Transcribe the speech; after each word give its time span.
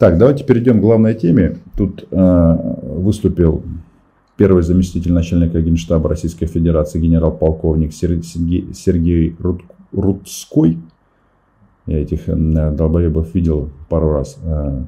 Так, 0.00 0.16
давайте 0.16 0.44
перейдем 0.44 0.78
к 0.78 0.80
главной 0.80 1.12
теме. 1.12 1.58
Тут 1.76 2.06
э, 2.10 2.56
выступил 2.84 3.62
первый 4.38 4.62
заместитель 4.62 5.12
начальника 5.12 5.60
Генштаба 5.60 6.08
Российской 6.08 6.46
Федерации 6.46 6.98
генерал-полковник 6.98 7.92
Сергей, 7.92 8.72
Сергей 8.72 9.36
Рудской. 9.92 10.78
Я 11.84 12.00
этих 12.00 12.30
э, 12.30 12.34
долбоебов 12.34 13.34
видел 13.34 13.68
пару 13.90 14.12
раз, 14.12 14.38
э, 14.42 14.84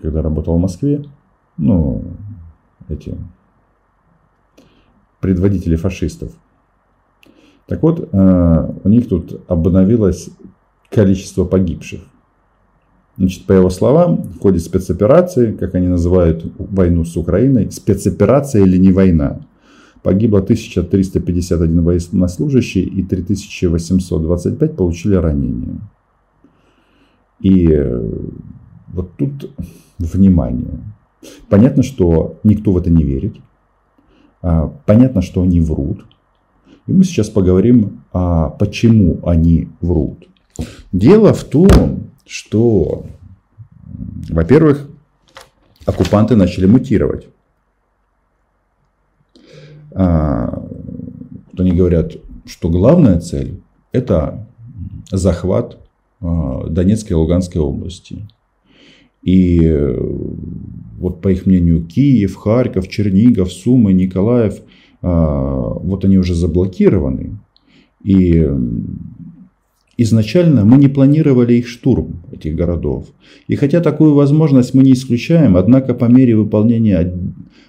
когда 0.00 0.22
работал 0.22 0.56
в 0.56 0.60
Москве. 0.62 1.04
Ну, 1.58 2.02
эти 2.88 3.14
предводители 5.20 5.76
фашистов. 5.76 6.32
Так 7.66 7.82
вот, 7.82 8.08
э, 8.10 8.72
у 8.84 8.88
них 8.88 9.06
тут 9.06 9.38
обновилось 9.48 10.30
количество 10.88 11.44
погибших. 11.44 12.00
Значит, 13.18 13.44
по 13.44 13.52
его 13.52 13.70
словам, 13.70 14.22
в 14.22 14.40
ходе 14.40 14.58
спецоперации, 14.58 15.52
как 15.52 15.74
они 15.74 15.88
называют 15.88 16.44
войну 16.58 17.04
с 17.04 17.16
Украиной, 17.16 17.70
спецоперация 17.70 18.62
или 18.62 18.76
не 18.76 18.92
война, 18.92 19.40
погибло 20.02 20.40
1351 20.40 21.82
военнослужащий 21.82 22.82
и 22.82 23.02
3825 23.02 24.76
получили 24.76 25.14
ранения. 25.14 25.80
И 27.40 27.68
э, 27.70 28.10
вот 28.88 29.16
тут 29.16 29.50
внимание. 29.98 30.78
Понятно, 31.48 31.82
что 31.82 32.38
никто 32.44 32.72
в 32.72 32.78
это 32.78 32.90
не 32.90 33.02
верит. 33.02 33.36
А, 34.42 34.72
понятно, 34.84 35.22
что 35.22 35.42
они 35.42 35.60
врут. 35.60 36.04
И 36.86 36.92
мы 36.92 37.04
сейчас 37.04 37.28
поговорим, 37.28 38.02
а 38.12 38.50
почему 38.50 39.18
они 39.24 39.68
врут. 39.80 40.28
Дело 40.92 41.32
в 41.32 41.44
том, 41.44 42.10
что, 42.26 43.06
во-первых, 44.28 44.88
оккупанты 45.86 46.36
начали 46.36 46.66
мутировать. 46.66 47.28
А, 49.92 50.62
они 51.56 51.72
говорят, 51.72 52.12
что 52.44 52.68
главная 52.68 53.20
цель– 53.20 53.60
это 53.92 54.46
захват 55.10 55.78
а, 56.20 56.66
Донецкой 56.66 57.12
и 57.12 57.14
Луганской 57.14 57.60
области. 57.60 58.28
И 59.22 59.96
вот 60.98 61.20
по 61.20 61.28
их 61.28 61.46
мнению 61.46 61.84
Киев, 61.84 62.36
Харьков, 62.36 62.88
Чернигов, 62.88 63.52
Сумы, 63.52 63.92
Николаев, 63.92 64.60
а, 65.02 65.72
вот 65.74 66.04
они 66.04 66.18
уже 66.18 66.34
заблокированы. 66.34 67.38
И 68.02 68.48
Изначально 69.98 70.64
мы 70.64 70.76
не 70.76 70.88
планировали 70.88 71.54
их 71.54 71.66
штурм, 71.66 72.22
этих 72.30 72.54
городов. 72.54 73.06
И 73.48 73.56
хотя 73.56 73.80
такую 73.80 74.14
возможность 74.14 74.74
мы 74.74 74.82
не 74.82 74.92
исключаем, 74.92 75.56
однако 75.56 75.94
по 75.94 76.04
мере 76.04 76.36
выполнения 76.36 77.14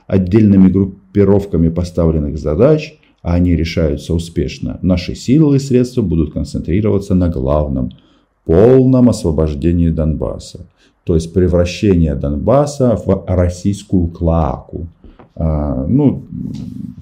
отдельными 0.07 0.69
группировками 0.69 1.69
поставленных 1.69 2.37
задач, 2.37 2.95
а 3.21 3.35
они 3.35 3.55
решаются 3.55 4.13
успешно, 4.13 4.79
наши 4.81 5.15
силы 5.15 5.55
и 5.55 5.59
средства 5.59 6.01
будут 6.01 6.33
концентрироваться 6.33 7.15
на 7.15 7.29
главном– 7.29 7.91
полном 8.47 9.09
освобождении 9.09 9.89
Донбасса. 9.89 10.65
То 11.03 11.15
есть 11.15 11.33
превращение 11.33 12.15
Донбасса 12.15 12.95
в 12.95 13.25
российскую 13.27 14.07
клаку. 14.07 14.87
А, 15.35 15.85
ну, 15.85 16.23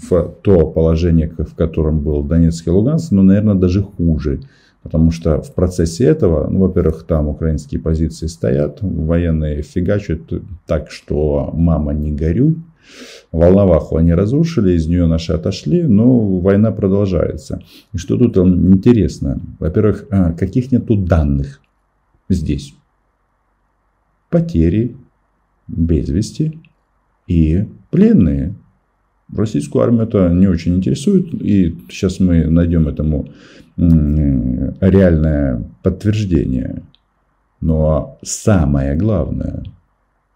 в 0.10 0.34
то 0.42 0.68
положение, 0.68 1.30
в 1.38 1.56
котором 1.56 2.00
был 2.00 2.24
Донецкий 2.24 2.72
и 2.72 2.76
Луганск, 2.76 3.12
но, 3.12 3.24
наверное, 3.24 3.56
даже 3.56 3.84
хуже– 3.84 4.42
Потому 4.86 5.10
что 5.10 5.42
в 5.42 5.56
процессе 5.56 6.04
этого, 6.04 6.48
ну, 6.48 6.60
во-первых, 6.60 7.08
там 7.08 7.28
украинские 7.28 7.82
позиции 7.82 8.28
стоят, 8.28 8.78
военные 8.84 9.64
фигачат 9.64 10.32
так, 10.68 10.92
что 10.92 11.50
мама 11.54 11.92
не 11.92 12.12
горюй. 12.12 12.58
Волноваху 13.32 13.98
они 13.98 14.14
разрушили, 14.14 14.74
из 14.74 14.86
нее 14.86 15.08
наши 15.08 15.34
отошли, 15.34 15.82
но 15.82 16.38
война 16.38 16.72
продолжается. 16.72 17.64
И 17.94 17.98
что 17.98 18.16
тут 18.16 18.38
интересно? 18.38 19.42
Во-первых, 19.58 20.06
а, 20.12 20.34
каких 20.34 20.72
нету 20.72 20.96
данных 20.96 21.62
здесь? 22.30 22.76
Потери, 24.30 24.96
без 25.68 26.10
вести 26.10 26.62
и 27.26 27.68
пленные. 27.90 28.54
Российскую 29.36 29.84
армию 29.84 30.04
это 30.04 30.30
не 30.30 30.48
очень 30.48 30.76
интересует, 30.76 31.34
и 31.34 31.76
сейчас 31.90 32.20
мы 32.20 32.46
найдем 32.46 32.88
этому 32.88 33.30
реальное 33.78 35.64
подтверждение. 35.84 36.84
Но 37.62 38.18
самое 38.22 38.96
главное, 38.96 39.64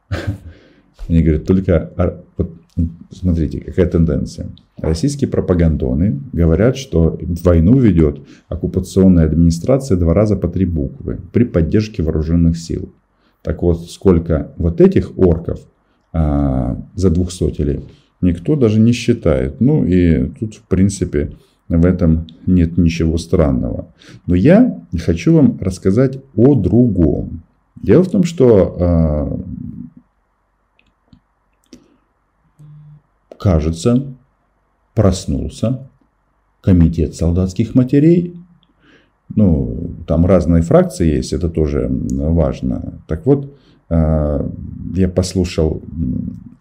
они 1.08 1.22
говорят, 1.22 1.46
только, 1.46 2.18
вот, 2.38 2.54
смотрите, 3.12 3.60
какая 3.62 3.88
тенденция. 3.88 4.50
Российские 4.78 5.30
пропагандоны 5.30 6.22
говорят, 6.32 6.78
что 6.78 7.20
войну 7.44 7.78
ведет 7.78 8.22
оккупационная 8.48 9.26
администрация 9.26 9.98
два 9.98 10.14
раза 10.14 10.36
по 10.38 10.48
три 10.48 10.66
буквы 10.66 11.20
при 11.34 11.44
поддержке 11.44 12.02
вооруженных 12.02 12.58
сил. 12.58 12.90
Так 13.42 13.62
вот, 13.62 13.90
сколько 13.90 14.52
вот 14.58 14.82
этих 14.82 15.18
орков 15.18 15.60
а, 16.12 16.82
за 16.96 17.10
двухсотили 17.10 17.82
никто 18.22 18.56
даже 18.56 18.80
не 18.80 18.92
считает. 18.92 19.62
Ну 19.62 19.86
и 19.86 20.28
тут, 20.40 20.56
в 20.56 20.62
принципе, 20.64 21.36
в 21.68 21.86
этом 21.86 22.28
нет 22.46 22.78
ничего 22.78 23.18
странного. 23.18 23.94
Но 24.26 24.36
я 24.36 24.82
хочу 25.06 25.36
вам 25.36 25.58
рассказать 25.60 26.20
о 26.36 26.56
другом. 26.56 27.44
Дело 27.82 28.04
в 28.04 28.10
том, 28.10 28.24
что 28.24 28.76
э, 28.80 29.38
кажется, 33.38 34.14
проснулся 34.94 35.88
комитет 36.62 37.16
солдатских 37.16 37.74
матерей. 37.76 38.36
Ну, 39.36 39.96
там 40.08 40.26
разные 40.26 40.64
фракции 40.64 41.08
есть, 41.08 41.34
это 41.34 41.50
тоже 41.50 41.88
важно. 41.90 43.00
Так 43.08 43.26
вот, 43.26 43.56
я 43.90 45.10
послушал 45.14 45.82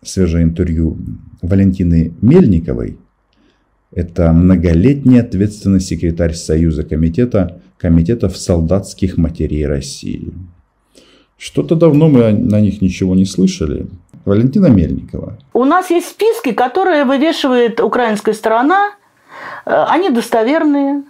свежее 0.02 0.44
интервью 0.44 0.96
Валентины 1.42 2.14
Мельниковой, 2.20 2.98
это 3.92 4.32
многолетний 4.32 5.20
ответственный 5.20 5.80
секретарь 5.80 6.34
Союза 6.34 6.84
комитета, 6.84 7.60
комитетов 7.78 8.36
солдатских 8.36 9.16
матерей 9.16 9.66
России. 9.66 10.32
Что-то 11.38 11.74
давно 11.76 12.08
мы 12.08 12.32
на 12.32 12.60
них 12.60 12.82
ничего 12.82 13.14
не 13.14 13.24
слышали. 13.24 13.86
Валентина 14.24 14.66
Мельникова. 14.66 15.38
У 15.54 15.64
нас 15.64 15.90
есть 15.90 16.08
списки, 16.08 16.52
которые 16.52 17.04
вывешивает 17.04 17.80
украинская 17.80 18.34
сторона. 18.34 18.90
Э, 19.64 19.84
они 19.88 20.10
достоверные. 20.10 21.04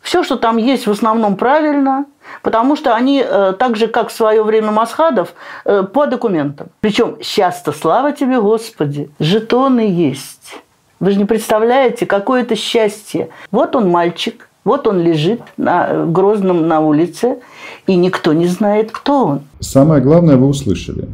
Все, 0.00 0.22
что 0.22 0.36
там 0.36 0.56
есть, 0.56 0.86
в 0.86 0.90
основном 0.90 1.36
правильно, 1.36 2.06
потому 2.42 2.76
что 2.76 2.94
они, 2.94 3.22
э, 3.24 3.52
так 3.58 3.76
же, 3.76 3.88
как 3.88 4.08
в 4.08 4.12
свое 4.12 4.42
время 4.42 4.70
Масхадов, 4.70 5.34
э, 5.64 5.82
по 5.82 6.06
документам. 6.06 6.68
Причем 6.80 7.16
сейчас-то, 7.20 7.72
слава 7.72 8.12
тебе, 8.12 8.40
Господи, 8.40 9.10
жетоны 9.18 9.80
есть. 9.80 10.62
Вы 11.00 11.12
же 11.12 11.18
не 11.18 11.24
представляете, 11.24 12.06
какое 12.06 12.42
это 12.42 12.56
счастье. 12.56 13.28
Вот 13.50 13.76
он 13.76 13.88
мальчик, 13.90 14.48
вот 14.64 14.86
он 14.86 15.00
лежит 15.00 15.40
на 15.56 16.04
Грозном 16.06 16.66
на 16.68 16.80
улице, 16.80 17.38
и 17.86 17.96
никто 17.96 18.32
не 18.32 18.46
знает, 18.46 18.90
кто 18.90 19.26
он. 19.26 19.40
Самое 19.60 20.02
главное 20.02 20.36
вы 20.36 20.46
услышали. 20.46 21.08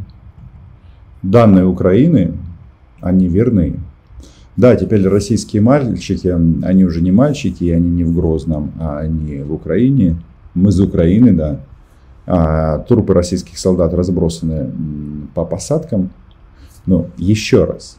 Данные 1.22 1.64
Украины, 1.64 2.32
они 3.00 3.28
верны. 3.28 3.76
Да, 4.56 4.76
теперь 4.76 5.06
российские 5.08 5.62
мальчики, 5.62 6.28
они 6.28 6.84
уже 6.84 7.00
не 7.00 7.10
мальчики, 7.10 7.64
они 7.70 7.90
не 7.90 8.04
в 8.04 8.14
Грозном, 8.14 8.72
а 8.78 8.98
они 8.98 9.42
в 9.42 9.52
Украине. 9.52 10.16
Мы 10.54 10.70
из 10.70 10.80
Украины, 10.80 11.32
да. 11.32 11.60
А 12.26 12.78
трупы 12.78 13.14
российских 13.14 13.58
солдат 13.58 13.92
разбросаны 13.92 14.70
по 15.34 15.44
посадкам. 15.44 16.10
Но 16.86 17.08
еще 17.16 17.64
раз, 17.64 17.98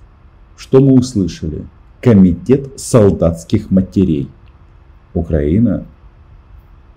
что 0.55 0.79
мы 0.79 0.93
услышали? 0.93 1.65
Комитет 2.01 2.79
солдатских 2.79 3.69
матерей. 3.71 4.29
Украина 5.13 5.85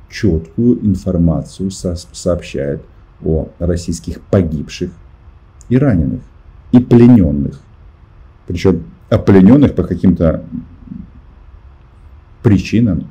четкую 0.08 0.84
информацию 0.87 1.70
сообщает 1.70 2.82
о 3.25 3.49
российских 3.58 4.20
погибших 4.20 4.90
и 5.69 5.76
раненых, 5.76 6.20
и 6.72 6.78
плененных. 6.78 7.61
Причем 8.46 8.84
плененных 9.16 9.75
по 9.75 9.84
каким-то 9.84 10.44
причинам 12.43 13.08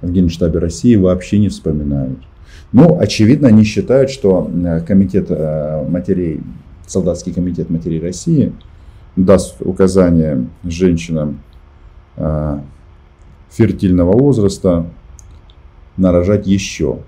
в 0.00 0.12
Генштабе 0.12 0.60
России 0.60 0.94
вообще 0.94 1.38
не 1.38 1.48
вспоминают. 1.48 2.20
Ну, 2.72 2.98
очевидно, 3.00 3.48
они 3.48 3.64
считают, 3.64 4.10
что 4.10 4.48
э, 4.48 4.80
комитет 4.80 5.26
э, 5.30 5.84
матерей, 5.88 6.40
солдатский 6.86 7.32
комитет 7.32 7.70
матерей 7.70 8.00
России– 8.00 8.52
даст 9.16 9.56
указание 9.60 10.46
женщинам 10.64 11.40
а, 12.16 12.60
фертильного 13.50 14.12
возраста 14.12 14.86
нарожать 15.96 16.46
еще. 16.46 16.98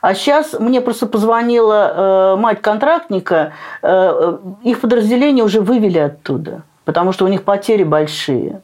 А 0.00 0.14
сейчас 0.14 0.58
мне 0.58 0.80
просто 0.80 1.06
позвонила 1.06 2.34
э, 2.34 2.40
мать 2.40 2.62
контрактника, 2.62 3.52
э, 3.82 4.38
их 4.62 4.80
подразделение 4.80 5.44
уже 5.44 5.60
вывели 5.60 5.98
оттуда, 5.98 6.62
потому 6.86 7.12
что 7.12 7.26
у 7.26 7.28
них 7.28 7.42
потери 7.42 7.82
большие. 7.82 8.62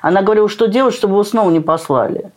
Она 0.00 0.22
говорила, 0.22 0.48
что 0.48 0.66
делать, 0.66 0.94
чтобы 0.94 1.14
его 1.14 1.24
снова 1.24 1.50
не 1.50 1.60
послали. 1.60 2.30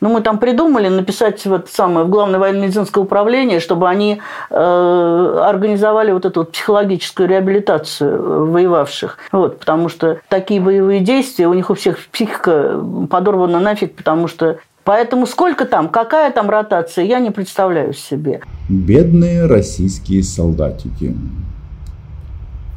Ну, 0.00 0.08
мы 0.08 0.22
там 0.22 0.38
придумали 0.38 0.88
написать 0.88 1.44
вот 1.44 1.68
самое, 1.68 2.06
в 2.06 2.08
Главное 2.08 2.40
военно-медицинское 2.40 3.00
управление, 3.00 3.60
чтобы 3.60 3.86
они 3.86 4.20
э, 4.50 5.42
организовали 5.44 6.12
вот 6.12 6.24
эту 6.24 6.40
вот 6.40 6.52
психологическую 6.52 7.28
реабилитацию 7.28 8.50
воевавших. 8.50 9.18
Вот, 9.30 9.58
потому 9.58 9.90
что 9.90 10.20
такие 10.28 10.60
боевые 10.60 11.00
действия, 11.00 11.46
у 11.46 11.52
них 11.52 11.68
у 11.68 11.74
всех 11.74 11.98
психика 12.10 12.82
подорвана 13.08 13.60
нафиг, 13.60 13.94
потому 13.94 14.26
что 14.26 14.58
Поэтому 14.82 15.26
сколько 15.26 15.66
там, 15.66 15.90
какая 15.90 16.32
там 16.32 16.48
ротация, 16.48 17.04
я 17.04 17.20
не 17.20 17.30
представляю 17.30 17.92
себе. 17.92 18.40
Бедные 18.70 19.44
российские 19.44 20.22
солдатики. 20.22 21.14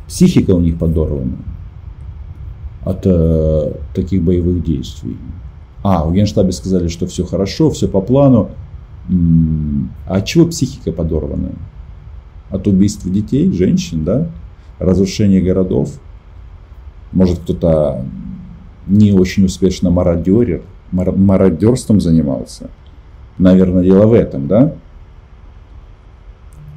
Психика 0.05 0.51
у 0.51 0.59
них 0.59 0.77
подорвана 0.77 1.37
от 2.85 3.01
э, 3.05 3.71
таких 3.93 4.23
боевых 4.23 4.63
действий. 4.63 5.17
А, 5.83 6.05
в 6.05 6.13
Генштабе 6.13 6.51
сказали, 6.51 6.87
что 6.87 7.07
все 7.07 7.25
хорошо, 7.25 7.69
все 7.69 7.87
по 7.87 8.01
плану. 8.01 8.51
А 10.07 10.15
от 10.15 10.25
чего 10.25 10.47
психика 10.47 10.91
подорвана? 10.91 11.49
От 12.49 12.67
убийств 12.67 13.05
детей, 13.09 13.51
женщин, 13.51 14.03
да? 14.05 14.29
Разрушения 14.79 15.41
городов. 15.41 15.91
Может, 17.11 17.39
кто-то 17.39 18.05
не 18.87 19.11
очень 19.11 19.45
успешно 19.45 19.89
мародерер, 19.89 20.61
мародерством 20.91 21.99
занимался. 21.99 22.69
Наверное, 23.37 23.83
дело 23.83 24.07
в 24.07 24.13
этом, 24.13 24.47
да? 24.47 24.73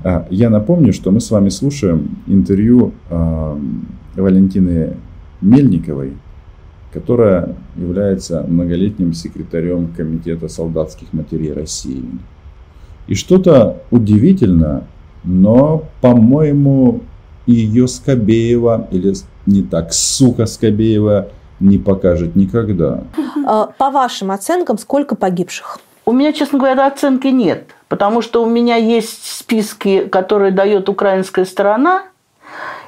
А, 0.02 0.26
я 0.30 0.50
напомню, 0.50 0.92
что 0.92 1.10
мы 1.10 1.20
с 1.20 1.30
вами 1.30 1.48
слушаем 1.48 2.18
интервью 2.26 2.92
э, 3.10 3.58
Валентины 4.16 4.94
Мельниковой, 5.40 6.16
которая 6.92 7.54
является 7.76 8.42
многолетним 8.46 9.12
секретарем 9.12 9.92
Комитета 9.96 10.48
солдатских 10.48 11.12
матерей 11.12 11.52
России. 11.52 12.04
И 13.06 13.14
что-то 13.14 13.82
удивительно, 13.90 14.84
но, 15.24 15.84
по-моему, 16.00 17.00
ее 17.46 17.86
Скобеева, 17.86 18.88
или 18.90 19.14
не 19.46 19.62
так, 19.62 19.92
сука 19.92 20.46
Скобеева, 20.46 21.28
не 21.60 21.78
покажет 21.78 22.36
никогда. 22.36 23.04
А, 23.46 23.66
по 23.78 23.90
вашим 23.90 24.30
оценкам, 24.30 24.78
сколько 24.78 25.14
погибших? 25.14 25.78
У 26.04 26.12
меня, 26.12 26.32
честно 26.32 26.58
говоря, 26.58 26.86
оценки 26.86 27.28
нет, 27.28 27.70
потому 27.88 28.22
что 28.22 28.42
у 28.42 28.48
меня 28.48 28.76
есть 28.76 29.24
списки, 29.24 30.06
которые 30.06 30.52
дает 30.52 30.88
украинская 30.88 31.44
сторона, 31.44 32.04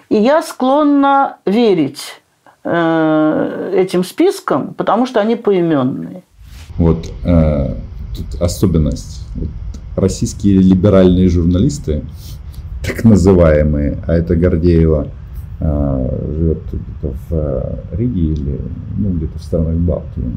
и 0.08 0.16
я 0.16 0.42
склонна 0.42 1.38
верить 1.44 2.20
этим 2.68 4.04
списком, 4.04 4.74
потому 4.74 5.06
что 5.06 5.20
они 5.20 5.36
поименные. 5.36 6.22
Вот 6.76 7.10
э, 7.24 7.74
тут 8.16 8.40
особенность. 8.40 9.26
Вот, 9.34 9.48
российские 9.96 10.58
либеральные 10.58 11.28
журналисты, 11.28 12.02
так 12.86 13.04
называемые, 13.04 13.98
а 14.06 14.14
это 14.14 14.36
Гордеева 14.36 15.08
э, 15.60 16.26
живет 16.36 16.62
где-то 16.72 17.14
в 17.28 17.32
э, 17.32 17.96
Риге 17.96 18.32
или 18.32 18.60
ну, 18.96 19.10
где-то 19.10 19.38
в 19.38 19.42
странах 19.42 19.74
Балтии. 19.74 20.36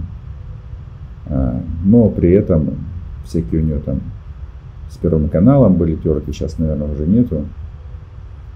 Э, 1.28 1.60
но 1.84 2.10
при 2.10 2.32
этом 2.32 2.78
всякие 3.26 3.62
у 3.62 3.64
нее 3.64 3.80
там 3.80 4.02
с 4.90 4.98
Первым 4.98 5.30
каналом 5.30 5.76
были 5.76 5.96
терки, 5.96 6.34
сейчас, 6.34 6.58
наверное, 6.58 6.92
уже 6.92 7.06
нету. 7.06 7.46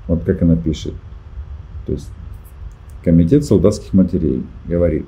Вот 0.08 0.24
как 0.24 0.42
она 0.42 0.56
пишет. 0.56 0.94
То 1.86 1.94
есть 1.94 2.10
Комитет 3.06 3.46
солдатских 3.46 3.94
матерей 3.94 4.44
говорит 4.66 5.06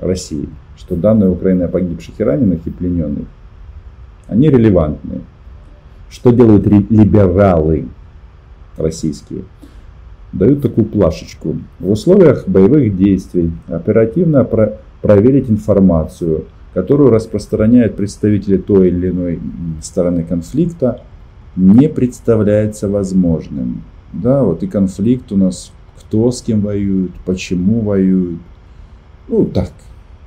России, 0.00 0.50
что 0.76 0.96
данные 0.96 1.30
Украины 1.30 1.62
о 1.62 1.68
погибших 1.68 2.20
и 2.20 2.24
раненых 2.24 2.66
и 2.66 2.70
плененных, 2.70 3.24
они 4.28 4.50
релевантны. 4.50 5.22
Что 6.10 6.30
делают 6.30 6.66
либералы 6.66 7.88
российские? 8.76 9.44
Дают 10.34 10.60
такую 10.60 10.84
плашечку. 10.84 11.56
В 11.80 11.90
условиях 11.90 12.46
боевых 12.46 12.98
действий 12.98 13.50
оперативно 13.66 14.44
про 14.44 14.78
проверить 15.00 15.48
информацию, 15.48 16.44
которую 16.74 17.10
распространяют 17.10 17.96
представители 17.96 18.58
той 18.58 18.88
или 18.88 19.08
иной 19.08 19.40
стороны 19.80 20.22
конфликта, 20.22 21.00
не 21.56 21.88
представляется 21.88 22.90
возможным. 22.90 23.84
Да, 24.12 24.42
вот 24.42 24.62
и 24.62 24.66
конфликт 24.66 25.32
у 25.32 25.38
нас 25.38 25.72
кто 25.98 26.30
с 26.30 26.42
кем 26.42 26.60
воюет, 26.60 27.12
почему 27.24 27.80
воюет. 27.80 28.40
Ну, 29.28 29.46
так, 29.46 29.70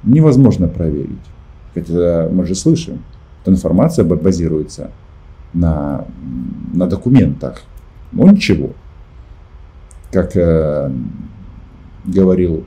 невозможно 0.04 0.68
проверить. 0.68 1.20
Хотя 1.74 2.30
мы 2.32 2.46
же 2.46 2.56
слышим, 2.56 3.04
что 3.42 3.52
информация 3.52 4.06
базируется 4.06 4.92
на, 5.54 6.06
на 6.74 6.88
документах. 6.88 7.64
Ну, 8.12 8.28
ничего. 8.32 8.72
Как 10.12 10.36
э, 10.36 10.92
говорил 12.06 12.66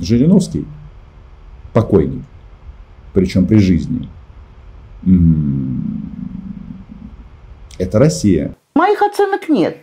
Жириновский, 0.00 0.66
покойный, 1.72 2.24
причем 3.12 3.46
при 3.46 3.58
жизни. 3.58 4.08
Это 7.78 7.98
Россия. 7.98 8.56
Моих 8.74 9.02
оценок 9.02 9.48
нет. 9.48 9.76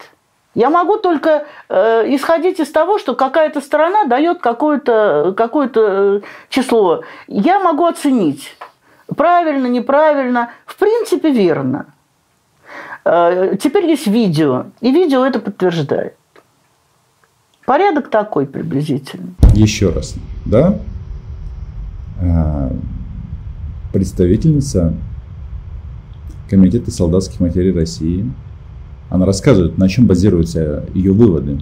Я 0.53 0.69
могу 0.69 0.97
только 0.97 1.45
э, 1.69 2.13
исходить 2.13 2.59
из 2.59 2.69
того, 2.71 2.99
что 2.99 3.15
какая-то 3.15 3.61
сторона 3.61 4.03
дает 4.03 4.41
какое-то 4.41 5.33
какое 5.37 5.71
э, 5.73 6.21
число. 6.49 7.03
Я 7.27 7.59
могу 7.59 7.85
оценить, 7.85 8.57
правильно, 9.15 9.67
неправильно. 9.67 10.51
В 10.65 10.75
принципе, 10.75 11.31
верно. 11.31 11.85
Э, 13.05 13.55
теперь 13.61 13.85
есть 13.85 14.07
видео, 14.07 14.65
и 14.81 14.91
видео 14.91 15.25
это 15.25 15.39
подтверждает. 15.39 16.17
Порядок 17.65 18.09
такой 18.09 18.45
приблизительно. 18.45 19.33
Еще 19.53 19.91
раз, 19.91 20.15
да? 20.45 20.77
А, 22.21 22.69
представительница 23.93 24.93
Комитета 26.49 26.91
солдатских 26.91 27.39
матерей 27.39 27.73
России– 27.73 28.29
она 29.11 29.25
рассказывает, 29.25 29.77
на 29.77 29.89
чем 29.89 30.07
базируются 30.07 30.85
ее 30.93 31.11
выводы. 31.11 31.59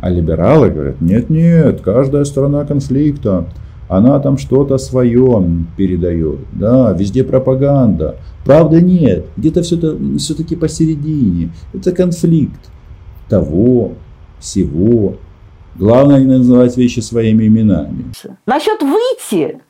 А 0.00 0.10
либералы 0.10 0.70
говорят, 0.70 1.00
нет-нет, 1.00 1.80
каждая 1.80 2.24
сторона 2.24 2.64
конфликта, 2.64 3.46
она 3.88 4.20
там 4.20 4.36
что-то 4.36 4.76
свое 4.76 5.42
передает. 5.76 6.40
Да, 6.52 6.92
везде 6.92 7.24
пропаганда. 7.24 8.16
Правда 8.44 8.80
нет, 8.80 9.26
где-то 9.36 9.62
все-таки 9.62 10.54
посередине. 10.54 11.50
Это 11.72 11.92
конфликт 11.92 12.60
того, 13.28 13.92
всего. 14.38 15.16
Главное 15.76 16.20
не 16.20 16.26
называть 16.26 16.76
вещи 16.76 17.00
своими 17.00 17.46
именами. 17.46 18.04
Насчет 18.44 18.82
выйти, 18.82 19.60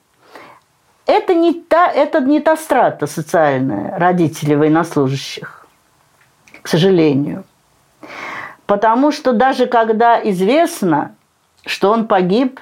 это 1.07 1.35
не 1.35 1.55
та, 1.55 1.87
это 1.87 2.21
не 2.21 2.41
та 2.41 2.57
страта 2.57 3.07
социальная 3.07 3.97
родителей 3.97 4.57
военнослужащих 4.57 5.60
к 6.63 6.69
сожалению. 6.69 7.45
Потому 8.67 9.13
что 9.13 9.33
даже 9.33 9.67
когда 9.67 10.21
известно, 10.31 11.15
что 11.67 11.91
он 11.91 12.07
погиб, 12.07 12.61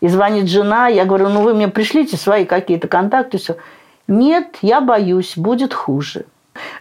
и 0.00 0.08
звонит 0.08 0.48
жена, 0.48 0.88
я 0.88 1.04
говорю, 1.04 1.28
ну 1.28 1.42
вы 1.42 1.54
мне 1.54 1.68
пришлите 1.68 2.16
свои 2.16 2.44
какие-то 2.44 2.88
контакты, 2.88 3.38
все. 3.38 3.56
Нет, 4.06 4.56
я 4.60 4.80
боюсь, 4.80 5.36
будет 5.36 5.72
хуже. 5.72 6.26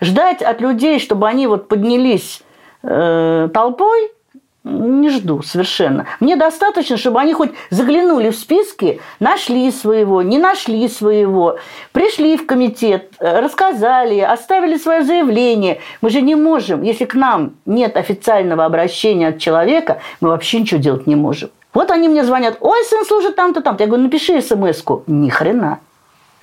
Ждать 0.01 0.41
от 0.41 0.59
людей, 0.59 0.99
чтобы 0.99 1.27
они 1.27 1.47
вот 1.47 1.67
поднялись 1.67 2.41
э, 2.83 3.49
толпой– 3.53 4.11
не 4.63 5.09
жду 5.09 5.41
совершенно. 5.41 6.05
Мне 6.19 6.35
достаточно, 6.35 6.97
чтобы 6.97 7.19
они 7.19 7.33
хоть 7.33 7.51
заглянули 7.69 8.29
в 8.29 8.35
списки, 8.35 9.01
нашли 9.19 9.69
своего, 9.71 10.21
не 10.21 10.37
нашли 10.37 10.87
своего, 10.87 11.57
пришли 11.91 12.37
в 12.37 12.45
комитет, 12.45 13.11
э, 13.19 13.41
рассказали, 13.41 14.19
оставили 14.19 14.77
свое 14.77 15.03
заявление. 15.03 15.79
Мы 16.01 16.09
же 16.09 16.21
не 16.21 16.35
можем, 16.35 16.81
если 16.83 17.05
к 17.05 17.13
нам 17.13 17.55
нет 17.65 17.97
официального 17.97 18.65
обращения 18.65 19.29
от 19.29 19.39
человека, 19.39 19.99
мы 20.21 20.29
вообще 20.29 20.61
ничего 20.61 20.79
делать 20.79 21.07
не 21.07 21.15
можем. 21.15 21.49
Вот 21.73 21.91
они 21.91 22.07
мне 22.07 22.23
звонят, 22.23 22.57
ой, 22.61 22.83
сын 22.85 23.03
служит 23.03 23.35
там-то, 23.35 23.61
там-то. 23.61 23.83
Я 23.83 23.87
говорю, 23.87 24.03
напиши 24.03 24.41
смс-ку. 24.41 25.03
Ни 25.07 25.29
хрена. 25.29 25.79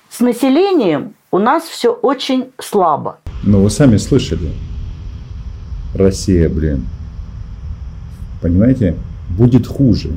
С 0.09 0.19
населением 0.19 1.13
у 1.31 1.39
нас 1.39 1.63
все 1.63 1.91
очень 1.93 2.51
слабо. 2.59 3.17
Ну, 3.43 3.63
вы 3.63 3.69
сами 3.69 3.95
слышали. 3.95 4.51
Россия, 5.95 6.49
блин, 6.49 6.85
понимаете, 8.41 8.95
будет 9.29 9.67
хуже. 9.67 10.09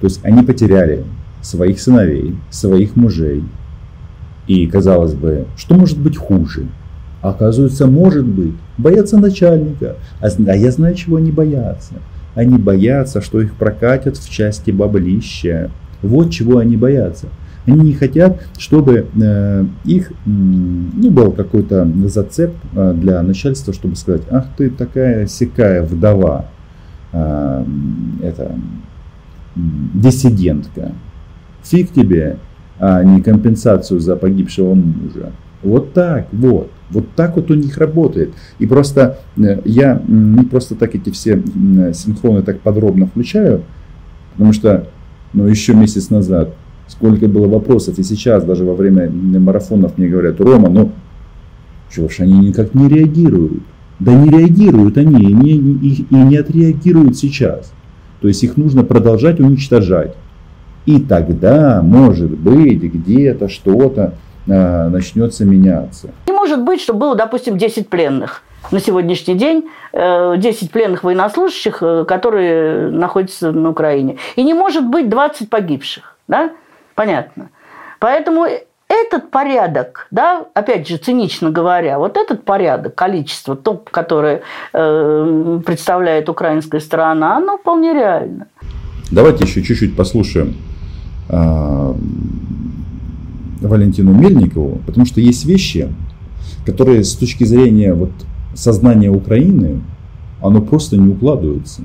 То 0.00 0.06
есть 0.06 0.20
они 0.24 0.42
потеряли 0.42 1.04
своих 1.42 1.80
сыновей, 1.80 2.36
своих 2.50 2.96
мужей, 2.96 3.44
И 4.46 4.66
казалось 4.66 5.14
бы, 5.14 5.46
что 5.56 5.74
может 5.74 5.98
быть 5.98 6.16
хуже? 6.16 6.66
Оказывается, 7.22 7.86
может 7.86 8.26
быть. 8.26 8.52
Боятся 8.76 9.18
начальника. 9.18 9.96
А, 10.20 10.26
а 10.26 10.56
я 10.56 10.70
знаю, 10.70 10.94
чего 10.94 11.16
они 11.16 11.30
боятся. 11.30 11.94
Они 12.34 12.58
боятся, 12.58 13.22
что 13.22 13.40
их 13.40 13.54
прокатят 13.54 14.18
в 14.18 14.28
части 14.28 14.70
баблища. 14.70 15.70
Вот 16.02 16.30
чего 16.30 16.58
они 16.58 16.76
боятся. 16.76 17.28
Они 17.66 17.80
не 17.80 17.94
хотят, 17.94 18.42
чтобы 18.58 19.06
э, 19.18 19.64
их 19.86 20.12
ну, 20.26 21.10
был 21.10 21.32
какой-то 21.32 21.90
зацеп 22.08 22.52
э, 22.74 22.92
для 22.94 23.22
начальства, 23.22 23.72
чтобы 23.72 23.96
сказать, 23.96 24.22
ах 24.30 24.48
ты 24.58 24.68
такая 24.68 25.26
сякая 25.26 25.82
вдова, 25.82 26.44
э, 27.14 27.64
это 28.22 28.54
диссидентка. 29.56 30.92
Фиг 31.62 31.92
тебе, 31.92 32.38
а 32.78 33.02
не 33.02 33.22
компенсацию 33.22 34.00
за 34.00 34.16
погибшего 34.16 34.74
мужа. 34.74 35.32
Вот 35.62 35.92
так, 35.92 36.28
вот. 36.32 36.70
Вот 36.90 37.06
так 37.16 37.36
вот 37.36 37.50
у 37.50 37.54
них 37.54 37.78
работает. 37.78 38.34
И 38.58 38.66
просто 38.66 39.18
э, 39.36 39.60
я 39.64 40.02
не 40.06 40.44
просто 40.44 40.74
так 40.74 40.94
эти 40.94 41.10
все 41.10 41.42
синхроны 41.94 42.42
так 42.42 42.60
подробно 42.60 43.06
включаю, 43.06 43.62
потому 44.32 44.52
что 44.52 44.88
ну, 45.32 45.46
еще 45.46 45.74
месяц 45.74 46.10
назад 46.10 46.54
сколько 46.88 47.28
было 47.28 47.48
вопросов, 47.48 47.98
и 47.98 48.02
сейчас 48.02 48.44
даже 48.44 48.64
во 48.64 48.74
время 48.74 49.10
марафонов 49.10 49.96
мне 49.96 50.08
говорят, 50.08 50.40
Рома, 50.40 50.68
ну 50.68 50.92
чего 51.90 52.08
ж 52.08 52.20
они 52.20 52.48
никак 52.48 52.74
не 52.74 52.88
реагируют? 52.88 53.62
Да 54.04 54.12
не 54.12 54.28
реагируют 54.28 54.98
они, 54.98 55.30
и 55.30 55.32
не, 55.32 55.52
и, 55.52 56.02
и 56.02 56.14
не 56.14 56.36
отреагируют 56.36 57.16
сейчас. 57.16 57.72
То 58.20 58.28
есть 58.28 58.42
их 58.44 58.58
нужно 58.58 58.84
продолжать 58.84 59.40
уничтожать. 59.40 60.14
И 60.84 61.00
тогда, 61.00 61.80
может 61.82 62.30
быть, 62.30 62.82
где-то 62.82 63.48
что-то 63.48 64.14
а, 64.46 64.90
начнется 64.90 65.46
меняться. 65.46 66.10
Не 66.26 66.34
может 66.34 66.62
быть, 66.62 66.82
чтобы 66.82 67.00
было, 67.00 67.14
допустим, 67.14 67.56
10 67.56 67.88
пленных 67.88 68.42
на 68.70 68.80
сегодняшний 68.80 69.34
день 69.34 69.68
10 69.92 69.94
э, 69.94 70.68
пленных 70.70 71.04
военнослужащих, 71.04 71.82
э, 71.82 72.04
которые 72.06 72.90
находятся 72.90 73.52
на 73.52 73.70
Украине. 73.70 74.18
И 74.36 74.42
не 74.42 74.54
может 74.54 74.86
быть 74.86 75.08
20 75.08 75.48
погибших. 75.48 76.16
Да? 76.28 76.50
Понятно. 76.94 77.50
Поэтому 78.00 78.46
этот 78.94 79.30
порядок, 79.30 80.06
да, 80.10 80.46
опять 80.54 80.88
же, 80.88 80.96
цинично 80.96 81.50
говоря, 81.50 81.98
вот 81.98 82.16
этот 82.16 82.44
порядок, 82.44 82.94
количество 82.94 83.56
топ, 83.56 83.90
которое 83.90 84.42
э, 84.72 85.60
представляет 85.64 86.28
украинская 86.28 86.80
сторона, 86.80 87.36
оно 87.36 87.58
вполне 87.58 87.92
реально. 87.92 88.46
Давайте 89.10 89.44
еще 89.44 89.62
чуть-чуть 89.62 89.96
послушаем 89.96 90.54
э, 91.28 91.94
Валентину 93.60 94.12
Мельникову, 94.12 94.80
потому 94.86 95.06
что 95.06 95.20
есть 95.20 95.44
вещи, 95.44 95.92
которые 96.66 97.04
с 97.04 97.14
точки 97.14 97.44
зрения 97.44 97.94
вот, 97.94 98.12
сознания 98.54 99.10
Украины, 99.10 99.80
оно 100.40 100.60
просто 100.60 100.96
не 100.96 101.08
укладывается. 101.08 101.82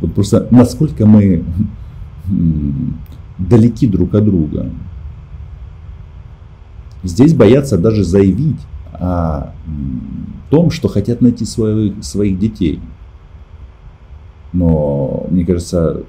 Вот 0.00 0.14
просто 0.14 0.46
насколько 0.50 1.06
мы 1.06 1.44
далеки 3.38 3.86
друг 3.86 4.14
от 4.14 4.24
друга. 4.24 4.70
Здесь 7.02 7.34
боятся 7.34 7.78
даже 7.78 8.04
заявить 8.04 8.60
о 8.92 9.52
том, 10.50 10.70
что 10.70 10.88
хотят 10.88 11.20
найти 11.20 11.44
своих, 11.44 12.04
своих 12.04 12.38
детей. 12.38 12.80
Но, 14.52 15.26
мне 15.30 15.44
кажется, 15.44 16.02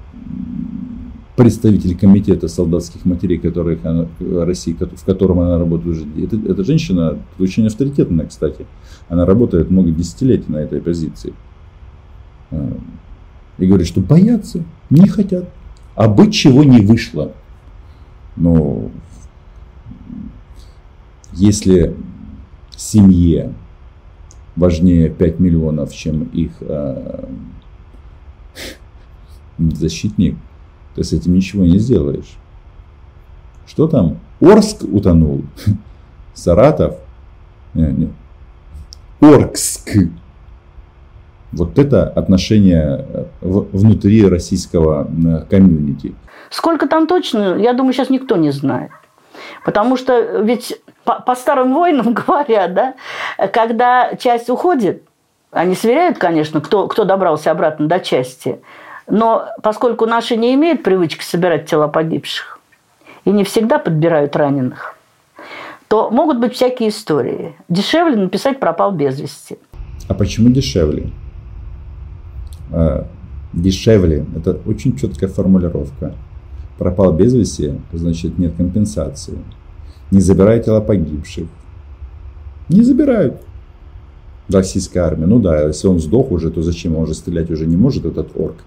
представитель 1.36 1.96
комитета 1.96 2.46
солдатских 2.46 3.04
матерей, 3.04 3.38
которых 3.38 3.84
она, 3.84 4.06
России, 4.20 4.76
в 4.78 5.04
котором 5.04 5.40
она 5.40 5.58
работает 5.58 5.96
уже. 5.96 6.06
Эта 6.48 6.62
женщина 6.62 7.18
очень 7.38 7.66
авторитетная, 7.66 8.26
кстати. 8.26 8.66
Она 9.08 9.24
работает 9.26 9.70
много 9.70 9.90
десятилетий 9.90 10.52
на 10.52 10.58
этой 10.58 10.80
позиции. 10.80 11.32
А, 12.50 12.72
и 13.58 13.66
говорит, 13.66 13.88
что 13.88 14.00
боятся, 14.00 14.62
не 14.90 15.08
хотят. 15.08 15.48
А 15.96 16.08
быть 16.08 16.34
чего 16.34 16.62
не 16.64 16.80
вышло. 16.80 17.32
Но 18.36 18.90
если 21.34 21.94
семье 22.76 23.52
важнее 24.56 25.10
5 25.10 25.40
миллионов, 25.40 25.92
чем 25.92 26.24
их 26.24 26.52
э, 26.60 27.24
защитник, 29.58 30.36
ты 30.94 31.02
с 31.02 31.12
этим 31.12 31.34
ничего 31.34 31.64
не 31.64 31.78
сделаешь. 31.78 32.36
Что 33.66 33.88
там? 33.88 34.18
Орск 34.40 34.84
утонул. 34.84 35.42
Саратов? 36.34 36.96
Нет, 37.74 37.98
нет. 37.98 38.10
Оркск. 39.20 39.90
Вот 41.52 41.78
это 41.78 42.08
отношение 42.08 43.06
э, 43.08 43.24
внутри 43.40 44.26
российского 44.26 45.08
э, 45.08 45.44
комьюнити. 45.48 46.14
Сколько 46.50 46.86
там 46.86 47.06
точно, 47.06 47.56
я 47.56 47.72
думаю, 47.72 47.92
сейчас 47.92 48.10
никто 48.10 48.36
не 48.36 48.50
знает. 48.50 48.90
Потому 49.64 49.96
что 49.96 50.42
ведь 50.42 50.80
по, 51.04 51.20
по 51.20 51.34
старым 51.34 51.74
войнам 51.74 52.14
говорят, 52.26 52.74
да, 52.74 52.94
когда 53.52 54.14
часть 54.16 54.50
уходит, 54.50 55.02
они 55.50 55.74
сверяют, 55.74 56.18
конечно, 56.18 56.60
кто, 56.60 56.88
кто 56.88 57.04
добрался 57.04 57.50
обратно 57.50 57.86
до 57.86 58.00
части. 58.00 58.58
Но 59.06 59.46
поскольку 59.62 60.06
наши 60.06 60.36
не 60.36 60.54
имеют 60.54 60.82
привычки 60.82 61.22
собирать 61.22 61.66
тела 61.66 61.88
погибших 61.88 62.58
и 63.24 63.30
не 63.30 63.44
всегда 63.44 63.78
подбирают 63.78 64.34
раненых, 64.34 64.96
то 65.88 66.10
могут 66.10 66.40
быть 66.40 66.54
всякие 66.54 66.88
истории. 66.88 67.54
Дешевле 67.68 68.16
написать 68.16 68.58
«пропал 68.58 68.92
без 68.92 69.20
вести». 69.20 69.58
А 70.08 70.14
почему 70.14 70.48
дешевле? 70.48 71.10
А, 72.72 73.06
дешевле– 73.52 74.26
это 74.36 74.58
очень 74.66 74.96
четкая 74.96 75.28
формулировка. 75.28 76.14
Пропал 76.78 77.12
без 77.12 77.34
вести, 77.34 77.78
значит 77.92 78.38
нет 78.38 78.54
компенсации. 78.56 79.38
Не 80.14 80.20
забирают 80.20 80.64
тела 80.64 80.80
погибших. 80.80 81.48
Не 82.68 82.82
забирают. 82.82 83.40
Российская 84.48 85.00
армия. 85.00 85.26
Ну 85.26 85.40
да, 85.40 85.66
если 85.66 85.88
он 85.88 85.98
сдох 85.98 86.30
уже, 86.30 86.52
то 86.52 86.62
зачем? 86.62 86.94
Он 86.94 87.02
уже 87.02 87.14
стрелять 87.14 87.50
уже 87.50 87.66
не 87.66 87.76
может, 87.76 88.04
этот 88.04 88.28
орк. 88.36 88.58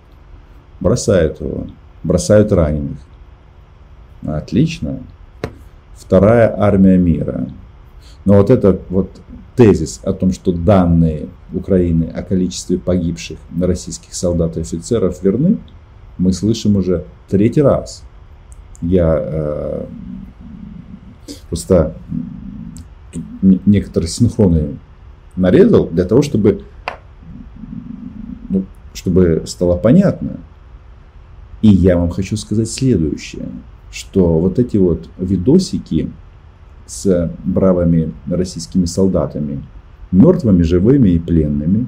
Бросают 0.82 1.39
его. 1.39 1.68
Бросают 2.04 2.51
раненых. 2.51 2.98
Отлично. 4.25 5.00
Вторая 5.96 6.54
армия 6.60 6.98
мира. 6.98 7.48
Но 8.25 8.34
вот 8.34 8.50
этот 8.50 8.82
вот 8.89 9.10
тезис 9.56 10.01
о 10.04 10.12
том, 10.12 10.34
что 10.34 10.51
данные 10.51 11.30
Украины 11.54 12.12
о 12.13 12.24
количестве 12.24 12.77
погибших 12.77 13.38
российских 13.58 14.13
солдат 14.13 14.58
и 14.58 14.62
офицеров 14.62 15.24
верны, 15.24 15.60
мы 16.18 16.34
слышим 16.34 16.75
уже 16.75 17.06
третий 17.30 17.62
раз. 17.62 18.04
Я 18.82 19.18
э, 19.18 19.86
просто 21.50 21.96
некоторые 23.41 24.10
синхроны 24.10 24.77
нарезал 25.36 25.88
для 25.88 26.05
того, 26.05 26.22
чтобы, 26.22 26.63
ну, 28.50 28.65
чтобы 28.93 29.43
стало 29.46 29.77
понятно. 29.77 30.38
И 31.62 31.69
я 31.69 31.98
вам 31.98 32.10
хочу 32.10 32.38
сказать 32.38 32.69
следующее, 32.69 33.48
что 33.91 34.39
вот 34.39 34.60
эти 34.60 34.77
вот 34.77 35.10
видосики 35.17 36.12
с 36.86 37.31
бравыми 37.43 38.13
российскими 38.27 38.86
солдатами, 38.86 39.63
мертвыми, 40.12 40.62
живыми 40.63 41.10
и 41.10 41.19
пленными, 41.19 41.88